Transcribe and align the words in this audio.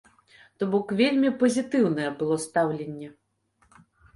То 0.61 0.67
бок 0.75 0.93
вельмі 1.01 1.29
пазітыўнае 1.43 2.09
было 2.23 2.41
стаўленне. 2.47 3.15